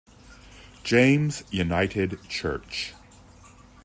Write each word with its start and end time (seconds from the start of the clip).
James 0.83 1.43
United 1.51 2.17
Church. 2.27 2.95